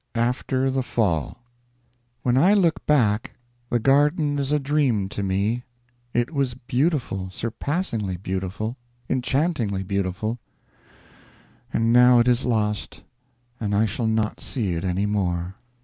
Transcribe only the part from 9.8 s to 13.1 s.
beautiful; and now it is lost,